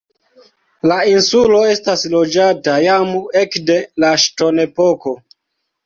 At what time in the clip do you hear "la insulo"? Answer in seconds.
0.91-1.59